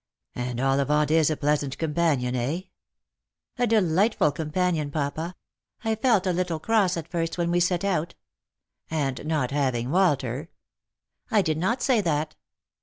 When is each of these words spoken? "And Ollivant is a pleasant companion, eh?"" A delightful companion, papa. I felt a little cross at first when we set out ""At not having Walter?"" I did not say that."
"And 0.35 0.59
Ollivant 0.59 1.11
is 1.11 1.29
a 1.29 1.37
pleasant 1.37 1.77
companion, 1.77 2.35
eh?"" 2.35 2.61
A 3.59 3.67
delightful 3.67 4.31
companion, 4.31 4.89
papa. 4.89 5.35
I 5.83 5.93
felt 5.93 6.25
a 6.25 6.33
little 6.33 6.59
cross 6.59 6.97
at 6.97 7.07
first 7.07 7.37
when 7.37 7.51
we 7.51 7.59
set 7.59 7.83
out 7.83 8.15
""At 9.09 9.27
not 9.27 9.51
having 9.51 9.91
Walter?"" 9.91 10.49
I 11.29 11.43
did 11.43 11.59
not 11.59 11.83
say 11.83 12.01
that." 12.01 12.35